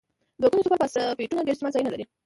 دوه 0.39 0.49
ګونې 0.53 0.63
سوپر 0.65 0.79
فاسفیټونه 0.81 1.45
ډیر 1.45 1.53
استعمال 1.55 1.73
ځایونه 1.75 1.89
لري. 1.93 2.05